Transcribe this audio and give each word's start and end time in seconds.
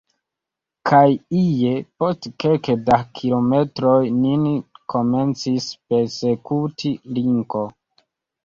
Kaj 0.91 1.01
ie, 1.41 1.73
post 2.03 2.25
kelke 2.43 2.77
da 2.87 2.97
kilometroj, 3.19 3.93
nin 4.23 4.49
komencis 4.95 5.69
persekuti 5.93 6.95
linko. 7.21 7.67